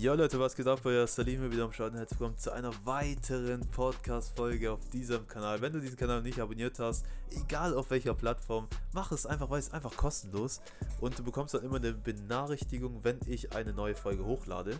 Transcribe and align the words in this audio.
Ja 0.00 0.14
Leute, 0.14 0.38
was 0.38 0.54
geht 0.54 0.68
ab? 0.68 0.78
Euer 0.84 1.08
Salim 1.08 1.50
wieder 1.50 1.64
am 1.64 1.70
und 1.70 1.96
herzlich 1.96 2.20
willkommen 2.20 2.38
zu 2.38 2.52
einer 2.52 2.72
weiteren 2.86 3.68
Podcast-Folge 3.68 4.70
auf 4.70 4.88
diesem 4.90 5.26
Kanal. 5.26 5.60
Wenn 5.60 5.72
du 5.72 5.80
diesen 5.80 5.96
Kanal 5.96 6.22
nicht 6.22 6.38
abonniert 6.38 6.78
hast, 6.78 7.04
egal 7.32 7.74
auf 7.74 7.90
welcher 7.90 8.14
Plattform, 8.14 8.68
mach 8.92 9.10
es 9.10 9.26
einfach, 9.26 9.50
weil 9.50 9.58
es 9.58 9.72
einfach 9.72 9.96
kostenlos 9.96 10.60
und 11.00 11.18
du 11.18 11.24
bekommst 11.24 11.54
dann 11.54 11.64
immer 11.64 11.78
eine 11.78 11.94
Benachrichtigung, 11.94 13.02
wenn 13.02 13.18
ich 13.26 13.56
eine 13.56 13.72
neue 13.72 13.96
Folge 13.96 14.24
hochlade. 14.24 14.78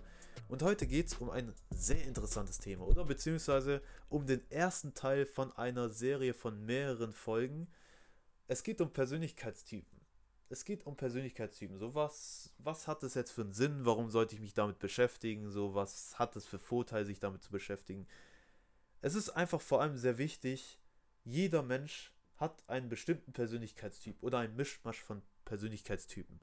Und 0.49 0.63
heute 0.63 0.87
geht 0.87 1.09
es 1.09 1.15
um 1.15 1.31
ein 1.31 1.53
sehr 1.71 2.05
interessantes 2.05 2.59
Thema, 2.59 2.87
oder? 2.87 3.05
Beziehungsweise 3.05 3.83
um 4.09 4.25
den 4.25 4.49
ersten 4.53 4.95
Teil 4.95 5.27
von 5.27 5.51
einer 5.57 5.89
Serie 5.89 6.33
von 6.33 6.65
mehreren 6.65 7.13
Folgen. 7.13 7.67
Es 8.47 8.63
geht 8.63 8.81
um 8.81 8.93
Persönlichkeitstypen 8.93 9.98
es 10.51 10.65
geht 10.65 10.87
um 10.87 10.97
Persönlichkeitstypen. 10.97 11.79
So, 11.79 11.95
was, 11.95 12.53
was 12.59 12.89
hat 12.89 13.03
es 13.03 13.15
jetzt 13.15 13.33
für 13.33 13.43
einen 13.43 13.53
Sinn? 13.53 13.85
Warum 13.85 14.11
sollte 14.11 14.35
ich 14.35 14.41
mich 14.41 14.55
damit 14.55 14.79
beschäftigen? 14.79 15.51
So, 15.51 15.75
was 15.75 16.19
hat 16.19 16.37
es 16.37 16.47
für 16.47 16.59
Vorteile, 16.59 17.05
sich 17.05 17.21
damit 17.21 17.43
zu 17.43 17.51
beschäftigen? 17.51 18.07
Es 19.01 19.15
ist 19.15 19.31
einfach 19.31 19.61
vor 19.61 19.81
allem 19.81 19.97
sehr 19.97 20.19
wichtig, 20.19 20.81
jeder 21.25 21.63
Mensch 21.63 22.13
hat 22.37 22.65
einen 22.69 22.89
bestimmten 22.89 23.33
Persönlichkeitstyp 23.33 24.17
oder 24.23 24.39
einen 24.39 24.57
Mischmasch 24.57 25.01
von 25.01 25.23
Persönlichkeitstypen. 25.45 26.41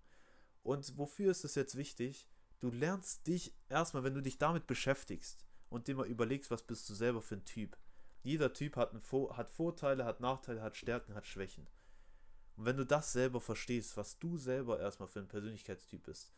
Und 0.64 0.98
wofür 0.98 1.32
ist 1.32 1.44
es 1.44 1.56
jetzt 1.56 1.76
wichtig? 1.76 2.28
Du 2.60 2.72
lernst 2.72 3.28
dich 3.28 3.54
erstmal, 3.70 4.04
wenn 4.04 4.14
du 4.14 4.22
dich 4.22 4.38
damit 4.38 4.68
beschäftigst 4.68 5.46
und 5.70 5.88
dir 5.88 5.96
mal 5.96 6.08
überlegst, 6.08 6.52
was 6.52 6.64
bist 6.64 6.90
du 6.90 6.94
selber 6.94 7.22
für 7.22 7.36
ein 7.36 7.46
Typ. 7.46 7.78
Jeder 8.24 8.54
Typ 8.54 8.76
hat, 8.76 8.92
einen, 8.92 9.04
hat 9.38 9.52
Vorteile, 9.52 10.06
hat 10.06 10.20
Nachteile, 10.20 10.62
hat 10.62 10.76
Stärken, 10.76 11.14
hat 11.14 11.28
Schwächen. 11.28 11.68
Und 12.58 12.66
wenn 12.66 12.78
du 12.78 12.86
das 12.86 13.12
selber 13.12 13.42
verstehst, 13.42 13.98
was 13.98 14.18
du 14.20 14.38
selber 14.38 14.80
erstmal 14.80 15.08
für 15.08 15.20
ein 15.20 15.28
Persönlichkeitstyp 15.28 16.04
bist, 16.04 16.32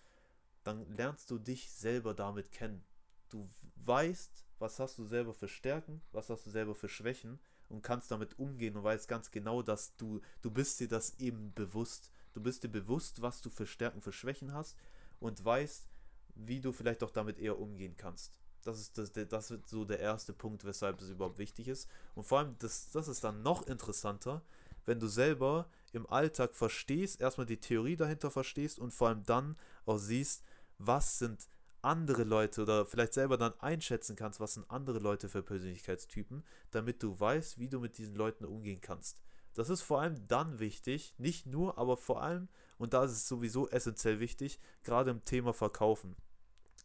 dann 0.64 0.86
lernst 0.96 1.30
du 1.32 1.38
dich 1.38 1.72
selber 1.72 2.14
damit 2.14 2.52
kennen. 2.52 2.84
Du 3.30 3.50
weißt, 3.76 4.46
was 4.60 4.80
hast 4.80 4.98
du 4.98 5.06
selber 5.06 5.34
für 5.34 5.48
Stärken, 5.48 6.02
was 6.12 6.30
hast 6.30 6.46
du 6.46 6.50
selber 6.50 6.76
für 6.76 6.90
Schwächen 6.90 7.40
und 7.70 7.84
kannst 7.84 8.12
damit 8.12 8.40
umgehen 8.40 8.76
und 8.76 8.84
weißt 8.84 9.08
ganz 9.08 9.32
genau, 9.32 9.62
dass 9.62 9.96
du, 9.98 10.22
du 10.42 10.52
bist 10.52 10.80
dir 10.80 10.88
das 10.88 11.20
eben 11.20 11.54
bewusst. 11.54 12.12
Du 12.34 12.42
bist 12.42 12.64
dir 12.64 12.70
bewusst, 12.70 13.22
was 13.22 13.42
du 13.42 13.50
für 13.50 13.66
Stärken, 13.66 14.02
für 14.02 14.12
Schwächen 14.14 14.54
hast 14.54 14.78
und 15.20 15.44
weißt, 15.44 15.88
wie 16.36 16.62
du 16.62 16.72
vielleicht 16.72 17.04
auch 17.04 17.12
damit 17.12 17.40
eher 17.40 17.60
umgehen 17.60 17.96
kannst. 17.98 18.40
Das 18.64 18.80
ist, 18.80 18.98
das, 18.98 19.12
das 19.14 19.52
ist 19.52 19.70
so 19.70 19.86
der 19.86 20.00
erste 20.00 20.34
Punkt, 20.34 20.66
weshalb 20.66 21.02
es 21.02 21.10
überhaupt 21.10 21.38
wichtig 21.38 21.68
ist. 21.68 21.90
Und 22.16 22.26
vor 22.26 22.40
allem, 22.40 22.56
das, 22.60 22.92
das 22.92 23.08
ist 23.08 23.24
dann 23.24 23.42
noch 23.42 23.66
interessanter, 23.66 24.42
wenn 24.88 25.00
du 25.00 25.08
selber 25.08 25.70
im 25.94 26.08
Alltag 26.08 26.56
verstehst, 26.56 27.22
erstmal 27.22 27.46
die 27.46 27.60
Theorie 27.60 27.96
dahinter 27.96 28.32
verstehst 28.32 28.80
und 28.80 28.92
vor 28.92 29.10
allem 29.10 29.24
dann 29.24 29.58
auch 29.86 29.98
siehst, 29.98 30.44
was 30.80 31.20
sind 31.20 31.48
andere 31.82 32.24
Leute 32.24 32.64
oder 32.64 32.86
vielleicht 32.86 33.14
selber 33.14 33.38
dann 33.38 33.54
einschätzen 33.60 34.16
kannst, 34.16 34.40
was 34.40 34.56
sind 34.56 34.70
andere 34.70 35.00
Leute 35.00 35.30
für 35.30 35.44
Persönlichkeitstypen, 35.44 36.44
damit 36.72 37.04
du 37.04 37.20
weißt, 37.20 37.60
wie 37.60 37.70
du 37.70 37.80
mit 37.80 37.98
diesen 37.98 38.16
Leuten 38.16 38.46
umgehen 38.46 38.82
kannst. 38.82 39.22
Das 39.54 39.70
ist 39.70 39.82
vor 39.82 40.02
allem 40.02 40.28
dann 40.28 40.60
wichtig, 40.60 41.16
nicht 41.18 41.46
nur, 41.46 41.78
aber 41.78 41.98
vor 41.98 42.22
allem, 42.22 42.48
und 42.78 42.94
da 42.94 43.04
ist 43.04 43.12
es 43.12 43.28
sowieso 43.28 43.68
essentiell 43.70 44.20
wichtig, 44.20 44.60
gerade 44.84 45.12
im 45.12 45.24
Thema 45.24 45.54
Verkaufen. 45.54 46.16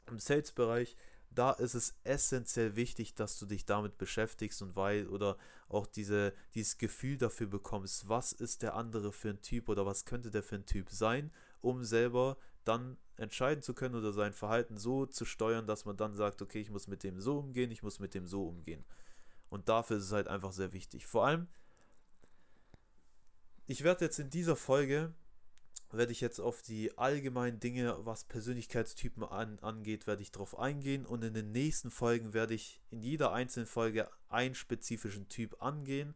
Im 0.08 0.18
Sales-Bereich 0.18 0.96
da 1.34 1.52
ist 1.52 1.74
es 1.74 1.94
essentiell 2.04 2.76
wichtig, 2.76 3.14
dass 3.14 3.38
du 3.38 3.46
dich 3.46 3.64
damit 3.64 3.98
beschäftigst 3.98 4.62
und 4.62 4.76
weil 4.76 5.06
oder 5.08 5.36
auch 5.68 5.86
diese, 5.86 6.32
dieses 6.54 6.78
Gefühl 6.78 7.16
dafür 7.16 7.46
bekommst, 7.46 8.08
was 8.08 8.32
ist 8.32 8.62
der 8.62 8.74
andere 8.74 9.12
für 9.12 9.30
ein 9.30 9.42
Typ 9.42 9.68
oder 9.68 9.86
was 9.86 10.04
könnte 10.04 10.30
der 10.30 10.42
für 10.42 10.56
ein 10.56 10.66
Typ 10.66 10.90
sein, 10.90 11.30
um 11.60 11.84
selber 11.84 12.36
dann 12.64 12.96
entscheiden 13.16 13.62
zu 13.62 13.74
können 13.74 13.94
oder 13.94 14.12
sein 14.12 14.32
Verhalten 14.32 14.76
so 14.76 15.06
zu 15.06 15.24
steuern, 15.24 15.66
dass 15.66 15.84
man 15.84 15.96
dann 15.96 16.14
sagt, 16.14 16.42
okay, 16.42 16.60
ich 16.60 16.70
muss 16.70 16.86
mit 16.86 17.02
dem 17.02 17.20
so 17.20 17.38
umgehen, 17.38 17.70
ich 17.70 17.82
muss 17.82 17.98
mit 17.98 18.14
dem 18.14 18.26
so 18.26 18.46
umgehen. 18.46 18.84
Und 19.48 19.68
dafür 19.68 19.98
ist 19.98 20.04
es 20.04 20.12
halt 20.12 20.28
einfach 20.28 20.52
sehr 20.52 20.72
wichtig. 20.72 21.06
Vor 21.06 21.26
allem, 21.26 21.46
ich 23.66 23.84
werde 23.84 24.04
jetzt 24.04 24.18
in 24.18 24.30
dieser 24.30 24.56
Folge 24.56 25.14
werde 25.92 26.12
ich 26.12 26.20
jetzt 26.20 26.40
auf 26.40 26.62
die 26.62 26.96
allgemeinen 26.96 27.60
Dinge, 27.60 27.96
was 28.04 28.24
Persönlichkeitstypen 28.24 29.24
an, 29.24 29.58
angeht, 29.60 30.06
werde 30.06 30.22
ich 30.22 30.32
darauf 30.32 30.58
eingehen 30.58 31.04
und 31.04 31.22
in 31.22 31.34
den 31.34 31.52
nächsten 31.52 31.90
Folgen 31.90 32.32
werde 32.32 32.54
ich 32.54 32.80
in 32.90 33.02
jeder 33.02 33.32
einzelnen 33.32 33.66
Folge 33.66 34.08
einen 34.28 34.54
spezifischen 34.54 35.28
Typ 35.28 35.62
angehen. 35.62 36.14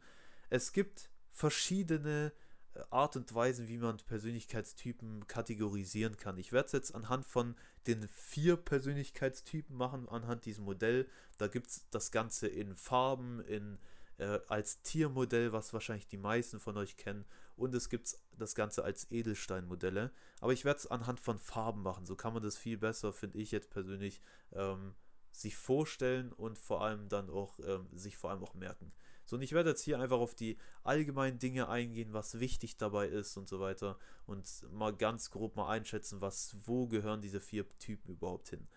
Es 0.48 0.72
gibt 0.72 1.10
verschiedene 1.30 2.32
äh, 2.74 2.80
Art 2.90 3.16
und 3.16 3.34
Weisen, 3.34 3.68
wie 3.68 3.78
man 3.78 3.98
Persönlichkeitstypen 3.98 5.26
kategorisieren 5.26 6.16
kann. 6.16 6.38
Ich 6.38 6.52
werde 6.52 6.66
es 6.66 6.72
jetzt 6.72 6.94
anhand 6.94 7.26
von 7.26 7.54
den 7.86 8.08
vier 8.08 8.56
Persönlichkeitstypen 8.56 9.76
machen, 9.76 10.08
anhand 10.08 10.46
diesem 10.46 10.64
Modell. 10.64 11.06
Da 11.36 11.48
gibt 11.48 11.68
es 11.68 11.86
das 11.90 12.10
Ganze 12.10 12.48
in 12.48 12.74
Farben, 12.74 13.40
in 13.40 13.78
äh, 14.18 14.38
als 14.48 14.82
Tiermodell, 14.82 15.52
was 15.52 15.72
wahrscheinlich 15.72 16.08
die 16.08 16.16
meisten 16.16 16.58
von 16.58 16.76
euch 16.76 16.96
kennen. 16.96 17.24
Und 17.56 17.74
es 17.74 17.88
gibt 17.88 18.16
das 18.36 18.54
Ganze 18.54 18.84
als 18.84 19.10
Edelsteinmodelle. 19.10 20.12
Aber 20.40 20.52
ich 20.52 20.64
werde 20.64 20.78
es 20.78 20.86
anhand 20.86 21.20
von 21.20 21.38
Farben 21.38 21.82
machen. 21.82 22.06
So 22.06 22.16
kann 22.16 22.34
man 22.34 22.42
das 22.42 22.58
viel 22.58 22.78
besser, 22.78 23.12
finde 23.12 23.38
ich 23.38 23.50
jetzt 23.50 23.70
persönlich, 23.70 24.20
ähm, 24.52 24.94
sich 25.32 25.56
vorstellen 25.56 26.32
und 26.32 26.58
vor 26.58 26.82
allem 26.82 27.08
dann 27.08 27.30
auch 27.30 27.58
ähm, 27.60 27.88
sich 27.92 28.16
vor 28.16 28.30
allem 28.30 28.42
auch 28.42 28.54
merken. 28.54 28.92
So, 29.26 29.36
und 29.36 29.42
ich 29.42 29.52
werde 29.52 29.70
jetzt 29.70 29.82
hier 29.82 29.98
einfach 29.98 30.18
auf 30.18 30.34
die 30.34 30.56
allgemeinen 30.84 31.38
Dinge 31.38 31.68
eingehen, 31.68 32.12
was 32.12 32.38
wichtig 32.38 32.76
dabei 32.76 33.08
ist 33.08 33.36
und 33.36 33.48
so 33.48 33.58
weiter 33.58 33.98
und 34.24 34.46
mal 34.72 34.94
ganz 34.94 35.30
grob 35.30 35.56
mal 35.56 35.68
einschätzen, 35.68 36.20
was, 36.20 36.56
wo 36.64 36.86
gehören 36.86 37.22
diese 37.22 37.40
vier 37.40 37.68
Typen 37.78 38.12
überhaupt 38.12 38.48
hin. 38.50 38.68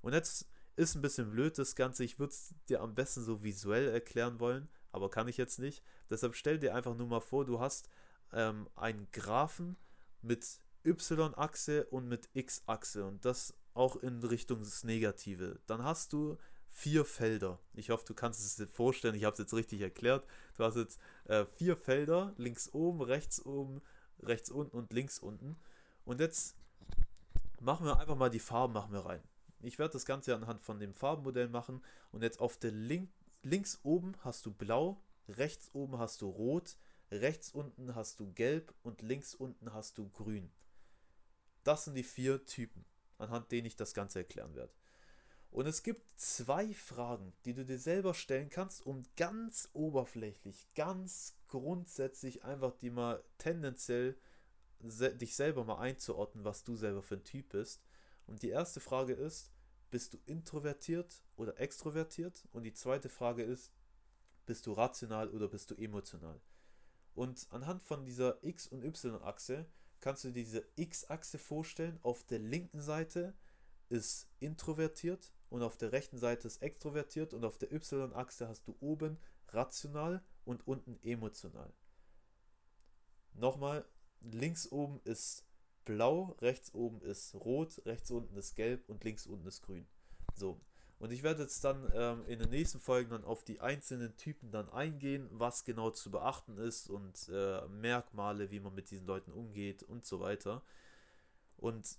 Und 0.00 0.14
jetzt 0.14 0.48
ist 0.76 0.94
ein 0.94 1.02
bisschen 1.02 1.30
blöd 1.30 1.58
das 1.58 1.76
Ganze, 1.76 2.04
ich 2.04 2.18
würde 2.18 2.32
es 2.32 2.54
dir 2.68 2.80
am 2.80 2.94
besten 2.94 3.22
so 3.22 3.42
visuell 3.42 3.88
erklären 3.88 4.40
wollen, 4.40 4.68
aber 4.92 5.10
kann 5.10 5.28
ich 5.28 5.36
jetzt 5.36 5.58
nicht. 5.58 5.82
Deshalb 6.10 6.34
stell 6.34 6.58
dir 6.58 6.74
einfach 6.74 6.96
nur 6.96 7.06
mal 7.06 7.20
vor, 7.20 7.44
du 7.44 7.60
hast 7.60 7.88
ähm, 8.32 8.68
einen 8.74 9.08
Graphen 9.12 9.76
mit 10.22 10.60
Y-Achse 10.84 11.86
und 11.86 12.08
mit 12.08 12.28
X-Achse 12.32 13.04
und 13.04 13.24
das 13.24 13.54
auch 13.74 13.96
in 13.96 14.22
Richtung 14.22 14.60
des 14.60 14.84
Negative. 14.84 15.60
Dann 15.66 15.84
hast 15.84 16.12
du 16.12 16.36
vier 16.68 17.04
Felder. 17.04 17.58
Ich 17.74 17.90
hoffe, 17.90 18.04
du 18.06 18.14
kannst 18.14 18.40
es 18.40 18.56
dir 18.56 18.66
vorstellen. 18.66 19.14
Ich 19.14 19.24
habe 19.24 19.32
es 19.34 19.38
jetzt 19.38 19.54
richtig 19.54 19.80
erklärt. 19.80 20.26
Du 20.56 20.64
hast 20.64 20.76
jetzt 20.76 21.00
äh, 21.24 21.44
vier 21.44 21.76
Felder, 21.76 22.34
links 22.36 22.72
oben, 22.72 23.02
rechts 23.02 23.44
oben, 23.44 23.80
rechts 24.20 24.50
unten 24.50 24.76
und 24.76 24.92
links 24.92 25.18
unten. 25.18 25.56
Und 26.04 26.20
jetzt 26.20 26.56
machen 27.60 27.86
wir 27.86 27.98
einfach 27.98 28.16
mal 28.16 28.30
die 28.30 28.38
Farben 28.38 28.72
machen 28.72 28.92
wir 28.92 29.04
rein. 29.04 29.22
Ich 29.60 29.78
werde 29.78 29.92
das 29.92 30.06
Ganze 30.06 30.34
anhand 30.34 30.62
von 30.62 30.78
dem 30.78 30.94
Farbenmodell 30.94 31.48
machen 31.48 31.82
und 32.12 32.22
jetzt 32.22 32.40
auf 32.40 32.56
der 32.58 32.70
linken 32.70 33.17
links 33.48 33.80
oben 33.82 34.14
hast 34.20 34.46
du 34.46 34.52
blau, 34.52 35.00
rechts 35.28 35.70
oben 35.72 35.98
hast 35.98 36.22
du 36.22 36.28
rot, 36.28 36.76
rechts 37.10 37.50
unten 37.50 37.94
hast 37.94 38.20
du 38.20 38.32
gelb 38.32 38.74
und 38.82 39.02
links 39.02 39.34
unten 39.34 39.72
hast 39.72 39.98
du 39.98 40.08
grün. 40.10 40.50
Das 41.64 41.84
sind 41.84 41.94
die 41.94 42.02
vier 42.02 42.44
Typen, 42.44 42.84
anhand 43.18 43.50
denen 43.50 43.66
ich 43.66 43.76
das 43.76 43.94
Ganze 43.94 44.20
erklären 44.20 44.54
werde. 44.54 44.72
Und 45.50 45.66
es 45.66 45.82
gibt 45.82 46.02
zwei 46.20 46.74
Fragen, 46.74 47.32
die 47.44 47.54
du 47.54 47.64
dir 47.64 47.78
selber 47.78 48.12
stellen 48.12 48.50
kannst, 48.50 48.84
um 48.84 49.04
ganz 49.16 49.70
oberflächlich, 49.72 50.68
ganz 50.74 51.36
grundsätzlich 51.48 52.44
einfach 52.44 52.74
die 52.74 52.90
mal 52.90 53.22
tendenziell 53.38 54.16
dich 54.80 55.34
selber 55.34 55.64
mal 55.64 55.78
einzuordnen, 55.78 56.44
was 56.44 56.64
du 56.64 56.76
selber 56.76 57.02
für 57.02 57.16
ein 57.16 57.24
Typ 57.24 57.48
bist. 57.48 57.82
Und 58.26 58.42
die 58.42 58.50
erste 58.50 58.80
Frage 58.80 59.14
ist, 59.14 59.50
bist 59.90 60.14
du 60.14 60.18
introvertiert 60.26 61.22
oder 61.36 61.58
extrovertiert? 61.58 62.46
Und 62.52 62.64
die 62.64 62.74
zweite 62.74 63.08
Frage 63.08 63.42
ist, 63.42 63.72
bist 64.46 64.66
du 64.66 64.72
rational 64.72 65.30
oder 65.30 65.48
bist 65.48 65.70
du 65.70 65.74
emotional? 65.74 66.40
Und 67.14 67.48
anhand 67.50 67.82
von 67.82 68.04
dieser 68.04 68.42
X- 68.44 68.68
und 68.68 68.84
Y-Achse 68.84 69.66
kannst 70.00 70.24
du 70.24 70.30
diese 70.30 70.64
X-Achse 70.76 71.38
vorstellen. 71.38 71.98
Auf 72.02 72.24
der 72.24 72.38
linken 72.38 72.80
Seite 72.80 73.34
ist 73.88 74.28
introvertiert 74.38 75.32
und 75.48 75.62
auf 75.62 75.76
der 75.76 75.92
rechten 75.92 76.18
Seite 76.18 76.46
ist 76.46 76.62
extrovertiert 76.62 77.34
und 77.34 77.44
auf 77.44 77.58
der 77.58 77.72
Y-Achse 77.72 78.48
hast 78.48 78.68
du 78.68 78.76
oben 78.80 79.18
rational 79.48 80.22
und 80.44 80.66
unten 80.66 80.98
emotional. 81.02 81.72
Nochmal, 83.32 83.84
links 84.20 84.70
oben 84.70 85.00
ist 85.04 85.47
blau, 85.88 86.36
rechts 86.42 86.74
oben 86.74 87.00
ist 87.00 87.34
rot, 87.34 87.80
rechts 87.86 88.10
unten 88.10 88.36
ist 88.36 88.54
gelb 88.54 88.88
und 88.90 89.02
links 89.04 89.26
unten 89.26 89.48
ist 89.48 89.62
grün. 89.62 89.86
So. 90.34 90.60
Und 90.98 91.12
ich 91.12 91.22
werde 91.22 91.42
jetzt 91.42 91.64
dann 91.64 91.90
ähm, 91.94 92.24
in 92.26 92.40
den 92.40 92.50
nächsten 92.50 92.78
Folgen 92.78 93.10
dann 93.10 93.24
auf 93.24 93.42
die 93.42 93.60
einzelnen 93.60 94.16
Typen 94.16 94.50
dann 94.50 94.68
eingehen, 94.68 95.28
was 95.30 95.64
genau 95.64 95.90
zu 95.90 96.10
beachten 96.10 96.58
ist 96.58 96.90
und 96.90 97.30
äh, 97.32 97.66
Merkmale, 97.68 98.50
wie 98.50 98.60
man 98.60 98.74
mit 98.74 98.90
diesen 98.90 99.06
Leuten 99.06 99.32
umgeht 99.32 99.82
und 99.82 100.04
so 100.04 100.20
weiter. 100.20 100.62
Und 101.56 101.96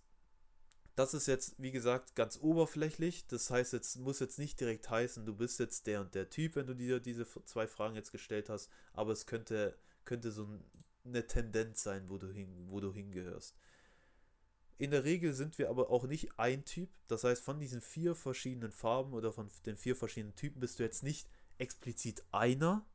das 0.96 1.16
ist 1.16 1.28
jetzt, 1.28 1.56
wie 1.58 1.72
gesagt, 1.72 2.16
ganz 2.16 2.38
oberflächlich. 2.40 3.26
Das 3.26 3.50
heißt, 3.50 3.74
jetzt 3.74 3.96
muss 3.98 4.20
jetzt 4.20 4.38
nicht 4.38 4.60
direkt 4.60 4.90
heißen, 4.90 5.26
du 5.26 5.34
bist 5.34 5.60
jetzt 5.60 5.88
der 5.88 6.02
und 6.02 6.14
der 6.14 6.30
Typ, 6.30 6.56
wenn 6.58 6.68
du 6.68 6.76
dir 6.76 7.00
diese 7.00 7.26
zwei 7.46 7.68
Fragen 7.68 7.96
jetzt 7.96 8.12
gestellt 8.12 8.50
hast, 8.50 8.70
aber 8.94 9.14
es 9.14 9.26
könnte, 9.26 9.78
könnte 10.06 10.32
so 10.32 10.48
eine 11.06 11.26
Tendenz 11.26 11.82
sein, 11.82 12.08
wo 12.10 12.18
du, 12.20 12.28
hin, 12.28 12.68
wo 12.70 12.82
du 12.82 12.94
hingehörst 12.94 13.56
In 14.80 14.92
der 14.92 15.04
Regel 15.04 15.34
sind 15.34 15.58
wir 15.60 15.70
aber 15.70 15.90
auch 15.90 16.08
nicht 16.08 16.40
ein 16.40 16.64
Typ. 16.64 16.90
Das 17.08 17.26
heißt, 17.26 17.44
von 17.44 17.60
diesen 17.60 17.82
vier 17.82 18.16
verschiedenen 18.16 18.72
Farben 18.72 19.14
oder 19.14 19.34
von 19.34 19.50
den 19.66 19.76
vier 19.76 19.94
verschiedenen 19.94 20.38
Typen 20.38 20.62
bist 20.62 20.80
du 20.80 20.84
jetzt 20.84 21.04
nicht 21.04 21.28
explizit 21.58 22.24
einer, 22.32 22.86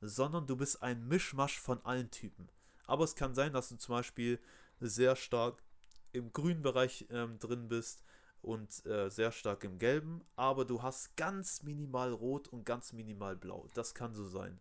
sondern 0.00 0.48
du 0.48 0.56
bist 0.56 0.82
ein 0.82 1.06
Mischmasch 1.06 1.60
von 1.60 1.80
allen 1.84 2.10
Typen. 2.10 2.48
Aber 2.86 3.04
es 3.04 3.14
kann 3.14 3.36
sein, 3.36 3.52
dass 3.52 3.68
du 3.68 3.76
zum 3.76 3.94
Beispiel 3.94 4.40
sehr 4.80 5.14
stark 5.14 5.62
im 6.10 6.32
grünen 6.32 6.62
Bereich 6.62 7.06
ähm, 7.10 7.38
drin 7.38 7.68
bist 7.68 8.02
und 8.42 8.84
äh, 8.86 9.08
sehr 9.08 9.30
stark 9.30 9.62
im 9.62 9.78
gelben, 9.78 10.24
aber 10.34 10.64
du 10.64 10.82
hast 10.82 11.16
ganz 11.16 11.62
minimal 11.62 12.12
rot 12.12 12.48
und 12.48 12.64
ganz 12.64 12.92
minimal 12.92 13.36
blau. 13.36 13.68
Das 13.74 13.94
kann 13.94 14.14
so 14.14 14.26
sein. 14.26 14.58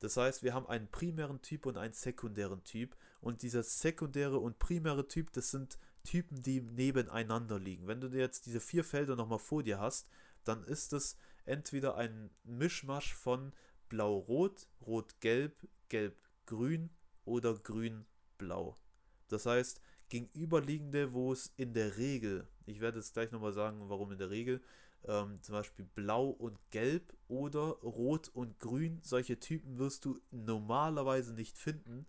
Das 0.00 0.16
heißt, 0.16 0.42
wir 0.42 0.54
haben 0.54 0.66
einen 0.66 0.88
primären 0.88 1.42
Typ 1.42 1.66
und 1.66 1.76
einen 1.76 1.94
sekundären 1.94 2.62
Typ. 2.64 2.96
Und 3.20 3.42
dieser 3.42 3.62
sekundäre 3.62 4.38
und 4.38 4.58
primäre 4.58 5.08
Typ, 5.08 5.32
das 5.32 5.50
sind 5.50 5.78
Typen, 6.04 6.42
die 6.42 6.60
nebeneinander 6.60 7.58
liegen. 7.58 7.86
Wenn 7.86 8.00
du 8.00 8.08
dir 8.08 8.20
jetzt 8.20 8.46
diese 8.46 8.60
vier 8.60 8.84
Felder 8.84 9.16
nochmal 9.16 9.38
vor 9.38 9.62
dir 9.62 9.80
hast, 9.80 10.08
dann 10.44 10.64
ist 10.64 10.92
es 10.92 11.16
entweder 11.44 11.96
ein 11.96 12.30
Mischmasch 12.44 13.14
von 13.14 13.52
Blau-Rot, 13.88 14.68
Rot-Gelb, 14.86 15.68
Gelb-Grün 15.88 16.90
oder 17.24 17.54
Grün-Blau. 17.54 18.76
Das 19.28 19.46
heißt, 19.46 19.80
gegenüberliegende, 20.08 21.12
wo 21.12 21.32
es 21.32 21.52
in 21.56 21.74
der 21.74 21.96
Regel, 21.96 22.46
ich 22.66 22.80
werde 22.80 22.98
jetzt 22.98 23.12
gleich 23.14 23.30
nochmal 23.30 23.52
sagen, 23.52 23.88
warum 23.88 24.12
in 24.12 24.18
der 24.18 24.30
Regel, 24.30 24.62
ähm, 25.04 25.40
zum 25.42 25.54
Beispiel 25.54 25.84
Blau 25.94 26.28
und 26.28 26.58
Gelb 26.70 27.14
oder 27.28 27.70
Rot 27.82 28.28
und 28.28 28.58
Grün, 28.58 29.00
solche 29.02 29.38
Typen 29.38 29.78
wirst 29.78 30.04
du 30.04 30.18
normalerweise 30.30 31.34
nicht 31.34 31.58
finden. 31.58 32.06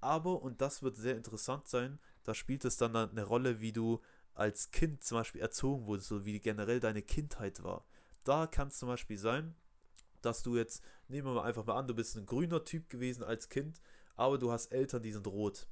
Aber, 0.00 0.42
und 0.42 0.60
das 0.60 0.82
wird 0.82 0.96
sehr 0.96 1.16
interessant 1.16 1.68
sein, 1.68 1.98
da 2.24 2.34
spielt 2.34 2.64
es 2.64 2.76
dann 2.76 2.94
eine 2.94 3.24
Rolle, 3.24 3.60
wie 3.60 3.72
du 3.72 4.00
als 4.34 4.70
Kind 4.70 5.04
zum 5.04 5.18
Beispiel 5.18 5.40
erzogen 5.40 5.86
wurdest, 5.86 6.08
so 6.08 6.24
wie 6.24 6.40
generell 6.40 6.80
deine 6.80 7.02
Kindheit 7.02 7.62
war. 7.62 7.84
Da 8.24 8.46
kann 8.46 8.68
es 8.68 8.78
zum 8.78 8.88
Beispiel 8.88 9.18
sein, 9.18 9.54
dass 10.22 10.42
du 10.42 10.56
jetzt, 10.56 10.82
nehmen 11.08 11.28
wir 11.28 11.34
mal 11.34 11.44
einfach 11.44 11.66
mal 11.66 11.76
an, 11.76 11.88
du 11.88 11.94
bist 11.94 12.16
ein 12.16 12.26
grüner 12.26 12.64
Typ 12.64 12.88
gewesen 12.88 13.24
als 13.24 13.48
Kind, 13.48 13.80
aber 14.16 14.38
du 14.38 14.52
hast 14.52 14.72
Eltern, 14.72 15.02
die 15.02 15.12
sind 15.12 15.26
rot. 15.26 15.66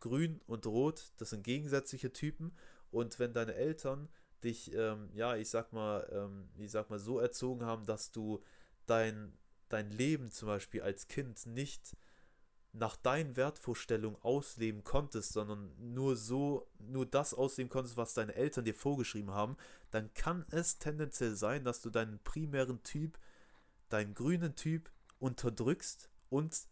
Grün 0.00 0.40
und 0.46 0.66
Rot, 0.66 1.12
das 1.16 1.30
sind 1.30 1.42
gegensätzliche 1.42 2.12
Typen. 2.12 2.52
Und 2.90 3.18
wenn 3.18 3.32
deine 3.32 3.54
Eltern 3.54 4.08
dich, 4.44 4.72
ähm, 4.74 5.10
ja, 5.14 5.36
ich 5.36 5.50
sag 5.50 5.72
mal, 5.72 6.08
ähm, 6.12 6.48
ich 6.58 6.70
sag 6.70 6.90
mal, 6.90 6.98
so 6.98 7.18
erzogen 7.18 7.64
haben, 7.64 7.86
dass 7.86 8.12
du 8.12 8.42
dein, 8.86 9.32
dein 9.68 9.90
Leben 9.90 10.30
zum 10.30 10.48
Beispiel 10.48 10.82
als 10.82 11.08
Kind 11.08 11.46
nicht 11.46 11.96
nach 12.72 12.96
deinen 12.96 13.36
Wertvorstellungen 13.36 14.20
ausleben 14.22 14.84
konntest, 14.84 15.32
sondern 15.32 15.72
nur 15.78 16.16
so, 16.16 16.68
nur 16.78 17.06
das 17.06 17.34
ausleben 17.34 17.70
konntest, 17.70 17.96
was 17.96 18.14
deine 18.14 18.34
Eltern 18.34 18.64
dir 18.64 18.74
vorgeschrieben 18.74 19.32
haben, 19.32 19.56
dann 19.90 20.12
kann 20.14 20.44
es 20.50 20.78
tendenziell 20.78 21.34
sein, 21.34 21.64
dass 21.64 21.80
du 21.80 21.90
deinen 21.90 22.18
primären 22.20 22.82
Typ, 22.82 23.18
deinen 23.88 24.14
grünen 24.14 24.54
Typ 24.54 24.90
unterdrückst 25.18 26.10
und 26.28 26.66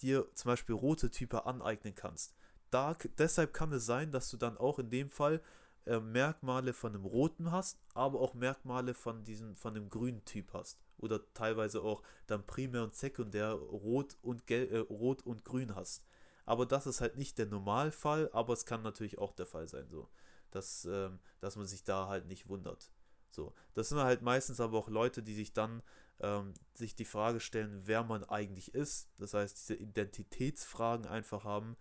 dir 0.00 0.28
zum 0.34 0.50
Beispiel 0.50 0.74
rote 0.74 1.10
Typen 1.10 1.40
aneignen 1.40 1.94
kannst. 1.94 2.34
Da, 2.70 2.96
deshalb 3.18 3.52
kann 3.52 3.72
es 3.72 3.86
sein, 3.86 4.12
dass 4.12 4.30
du 4.30 4.36
dann 4.36 4.56
auch 4.56 4.78
in 4.78 4.90
dem 4.90 5.10
Fall 5.10 5.40
äh, 5.86 6.00
Merkmale 6.00 6.72
von 6.72 6.92
dem 6.92 7.04
roten 7.04 7.50
hast, 7.50 7.78
aber 7.94 8.20
auch 8.20 8.34
Merkmale 8.34 8.94
von 8.94 9.24
diesem, 9.24 9.56
von 9.56 9.74
dem 9.74 9.90
grünen 9.90 10.24
Typ 10.24 10.52
hast. 10.52 10.78
Oder 10.98 11.20
teilweise 11.34 11.82
auch 11.82 12.02
dann 12.26 12.46
primär 12.46 12.82
und 12.82 12.94
sekundär 12.94 13.52
rot 13.52 14.16
und, 14.22 14.46
gel 14.46 14.68
äh, 14.70 14.78
rot 14.78 15.22
und 15.26 15.44
grün 15.44 15.74
hast. 15.74 16.06
Aber 16.46 16.66
das 16.66 16.86
ist 16.86 17.00
halt 17.00 17.16
nicht 17.16 17.38
der 17.38 17.46
Normalfall, 17.46 18.30
aber 18.32 18.52
es 18.52 18.66
kann 18.66 18.82
natürlich 18.82 19.18
auch 19.18 19.32
der 19.32 19.46
Fall 19.46 19.68
sein, 19.68 19.88
so. 19.88 20.08
Dass, 20.50 20.84
ähm, 20.84 21.18
dass 21.40 21.56
man 21.56 21.66
sich 21.66 21.84
da 21.84 22.08
halt 22.08 22.26
nicht 22.26 22.48
wundert. 22.48 22.90
So. 23.30 23.52
Das 23.74 23.88
sind 23.88 23.98
halt 23.98 24.22
meistens 24.22 24.60
aber 24.60 24.78
auch 24.78 24.88
Leute, 24.88 25.22
die 25.22 25.34
sich 25.34 25.52
dann 25.52 25.82
ähm, 26.20 26.54
sich 26.74 26.94
die 26.94 27.04
Frage 27.04 27.40
stellen, 27.40 27.82
wer 27.84 28.04
man 28.04 28.24
eigentlich 28.24 28.74
ist. 28.74 29.10
Das 29.18 29.34
heißt, 29.34 29.58
diese 29.58 29.74
Identitätsfragen 29.74 31.06
einfach 31.06 31.44
haben, 31.44 31.76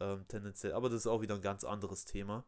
ähm, 0.00 0.24
tendenziell. 0.28 0.72
Aber 0.72 0.88
das 0.88 1.00
ist 1.00 1.06
auch 1.06 1.20
wieder 1.20 1.34
ein 1.34 1.42
ganz 1.42 1.64
anderes 1.64 2.04
Thema. 2.04 2.44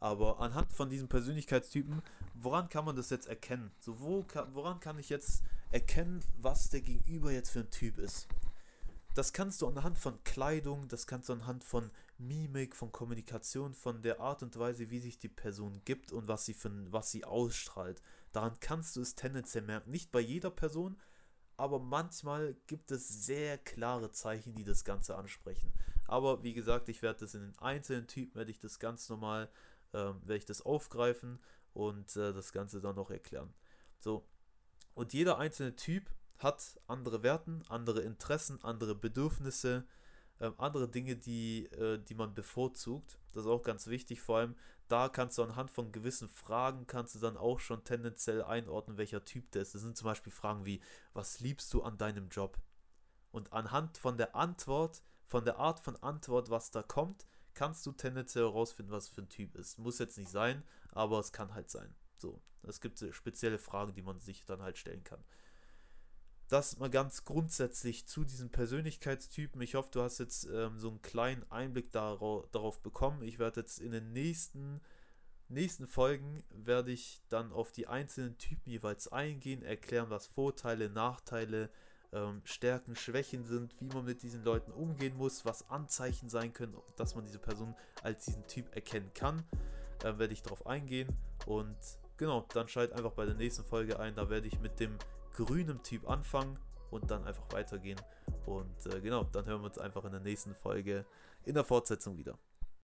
Aber 0.00 0.40
anhand 0.40 0.72
von 0.72 0.88
diesen 0.88 1.08
Persönlichkeitstypen, 1.08 2.02
woran 2.34 2.70
kann 2.70 2.86
man 2.86 2.96
das 2.96 3.10
jetzt 3.10 3.28
erkennen? 3.28 3.70
So, 3.80 4.00
wo 4.00 4.22
kann, 4.22 4.54
woran 4.54 4.80
kann 4.80 4.98
ich 4.98 5.10
jetzt 5.10 5.44
erkennen, 5.70 6.24
was 6.40 6.70
der 6.70 6.80
Gegenüber 6.80 7.30
jetzt 7.30 7.50
für 7.50 7.60
ein 7.60 7.70
Typ 7.70 7.98
ist? 7.98 8.26
Das 9.14 9.32
kannst 9.32 9.60
du 9.60 9.66
anhand 9.66 9.98
von 9.98 10.22
Kleidung, 10.24 10.88
das 10.88 11.06
kannst 11.06 11.28
du 11.28 11.34
anhand 11.34 11.64
von 11.64 11.90
Mimik, 12.16 12.74
von 12.76 12.92
Kommunikation, 12.92 13.74
von 13.74 14.02
der 14.02 14.20
Art 14.20 14.42
und 14.42 14.58
Weise, 14.58 14.90
wie 14.90 15.00
sich 15.00 15.18
die 15.18 15.28
Person 15.28 15.82
gibt 15.84 16.12
und 16.12 16.28
was 16.28 16.46
sie, 16.46 16.54
für, 16.54 16.70
was 16.90 17.10
sie 17.10 17.24
ausstrahlt. 17.24 18.00
Daran 18.32 18.58
kannst 18.60 18.96
du 18.96 19.02
es 19.02 19.16
tendenziell 19.16 19.64
merken. 19.64 19.90
Nicht 19.90 20.12
bei 20.12 20.20
jeder 20.20 20.50
Person, 20.50 20.96
aber 21.56 21.78
manchmal 21.78 22.54
gibt 22.68 22.90
es 22.90 23.26
sehr 23.26 23.58
klare 23.58 24.12
Zeichen, 24.12 24.54
die 24.54 24.64
das 24.64 24.84
Ganze 24.84 25.16
ansprechen. 25.16 25.72
Aber 26.06 26.42
wie 26.42 26.54
gesagt, 26.54 26.88
ich 26.88 27.02
werde 27.02 27.20
das 27.20 27.34
in 27.34 27.42
den 27.42 27.58
einzelnen 27.58 28.06
Typen, 28.06 28.36
werde 28.36 28.50
ich 28.50 28.58
das 28.58 28.78
ganz 28.78 29.08
normal 29.08 29.50
ähm, 29.92 30.20
werde 30.22 30.38
ich 30.38 30.46
das 30.46 30.62
aufgreifen 30.62 31.40
und 31.72 32.16
äh, 32.16 32.32
das 32.32 32.52
Ganze 32.52 32.80
dann 32.80 32.96
noch 32.96 33.10
erklären. 33.10 33.52
So, 33.98 34.26
und 34.94 35.12
jeder 35.12 35.38
einzelne 35.38 35.76
Typ 35.76 36.10
hat 36.38 36.80
andere 36.86 37.22
Werten, 37.22 37.62
andere 37.68 38.00
Interessen, 38.00 38.62
andere 38.62 38.94
Bedürfnisse, 38.94 39.86
ähm, 40.40 40.54
andere 40.56 40.88
Dinge, 40.88 41.16
die, 41.16 41.66
äh, 41.66 41.98
die 41.98 42.14
man 42.14 42.34
bevorzugt. 42.34 43.18
Das 43.32 43.44
ist 43.44 43.50
auch 43.50 43.62
ganz 43.62 43.86
wichtig, 43.86 44.20
vor 44.20 44.38
allem 44.38 44.56
da 44.88 45.08
kannst 45.08 45.38
du 45.38 45.44
anhand 45.44 45.70
von 45.70 45.92
gewissen 45.92 46.28
Fragen 46.28 46.86
kannst 46.86 47.14
du 47.14 47.20
dann 47.20 47.36
auch 47.36 47.60
schon 47.60 47.84
tendenziell 47.84 48.42
einordnen, 48.42 48.96
welcher 48.96 49.24
Typ 49.24 49.50
der 49.52 49.62
ist. 49.62 49.74
Das 49.74 49.82
sind 49.82 49.96
zum 49.96 50.06
Beispiel 50.06 50.32
Fragen 50.32 50.66
wie, 50.66 50.80
was 51.12 51.38
liebst 51.38 51.72
du 51.72 51.82
an 51.82 51.96
deinem 51.96 52.28
Job? 52.28 52.58
Und 53.30 53.52
anhand 53.52 53.98
von 53.98 54.16
der 54.18 54.34
Antwort, 54.34 55.02
von 55.26 55.44
der 55.44 55.58
Art 55.58 55.78
von 55.78 55.94
Antwort, 55.96 56.50
was 56.50 56.72
da 56.72 56.82
kommt, 56.82 57.24
kannst 57.54 57.84
du 57.86 57.92
tendenziell 57.92 58.44
herausfinden, 58.44 58.92
was 58.92 59.08
für 59.08 59.22
ein 59.22 59.28
Typ 59.28 59.54
ist. 59.56 59.78
Muss 59.78 59.98
jetzt 59.98 60.18
nicht 60.18 60.30
sein, 60.30 60.62
aber 60.92 61.18
es 61.18 61.32
kann 61.32 61.54
halt 61.54 61.70
sein. 61.70 61.94
So, 62.16 62.42
es 62.62 62.80
gibt 62.80 63.04
spezielle 63.12 63.58
Fragen, 63.58 63.94
die 63.94 64.02
man 64.02 64.20
sich 64.20 64.44
dann 64.44 64.62
halt 64.62 64.78
stellen 64.78 65.04
kann. 65.04 65.24
Das 66.48 66.78
mal 66.78 66.90
ganz 66.90 67.24
grundsätzlich 67.24 68.08
zu 68.08 68.24
diesen 68.24 68.50
Persönlichkeitstypen. 68.50 69.60
Ich 69.62 69.76
hoffe, 69.76 69.90
du 69.92 70.02
hast 70.02 70.18
jetzt 70.18 70.48
ähm, 70.52 70.78
so 70.78 70.88
einen 70.88 71.00
kleinen 71.00 71.48
Einblick 71.48 71.92
darauf, 71.92 72.82
bekommen. 72.82 73.22
Ich 73.22 73.38
werde 73.38 73.60
jetzt 73.60 73.78
in 73.78 73.92
den 73.92 74.12
nächsten, 74.12 74.80
nächsten 75.48 75.86
Folgen 75.86 76.42
werde 76.50 76.90
ich 76.90 77.22
dann 77.28 77.52
auf 77.52 77.70
die 77.70 77.86
einzelnen 77.86 78.36
Typen 78.36 78.68
jeweils 78.68 79.06
eingehen, 79.06 79.62
erklären, 79.62 80.10
was 80.10 80.26
Vorteile, 80.26 80.90
Nachteile, 80.90 81.70
ähm, 82.12 82.42
Stärken, 82.44 82.96
Schwächen 82.96 83.44
sind, 83.44 83.80
wie 83.80 83.86
man 83.86 84.04
mit 84.04 84.22
diesen 84.22 84.44
Leuten 84.44 84.72
umgehen 84.72 85.16
muss, 85.16 85.44
was 85.44 85.68
Anzeichen 85.70 86.28
sein 86.28 86.52
können, 86.52 86.76
dass 86.96 87.14
man 87.14 87.24
diese 87.24 87.38
Person 87.38 87.74
als 88.02 88.24
diesen 88.24 88.46
Typ 88.46 88.74
erkennen 88.74 89.10
kann. 89.14 89.44
Äh, 90.02 90.18
werde 90.18 90.32
ich 90.32 90.42
darauf 90.42 90.66
eingehen 90.66 91.08
und 91.46 91.76
genau, 92.16 92.46
dann 92.54 92.68
schalt 92.68 92.92
einfach 92.92 93.12
bei 93.12 93.26
der 93.26 93.34
nächsten 93.34 93.64
Folge 93.64 93.98
ein. 93.98 94.14
Da 94.14 94.30
werde 94.30 94.46
ich 94.46 94.60
mit 94.60 94.80
dem 94.80 94.96
grünen 95.34 95.82
Typ 95.82 96.08
anfangen 96.08 96.58
und 96.90 97.10
dann 97.10 97.24
einfach 97.24 97.52
weitergehen. 97.52 98.00
Und 98.46 98.86
äh, 98.86 99.00
genau, 99.00 99.24
dann 99.24 99.46
hören 99.46 99.60
wir 99.60 99.66
uns 99.66 99.78
einfach 99.78 100.04
in 100.04 100.12
der 100.12 100.20
nächsten 100.20 100.54
Folge 100.54 101.04
in 101.44 101.54
der 101.54 101.64
Fortsetzung 101.64 102.16
wieder. 102.18 102.38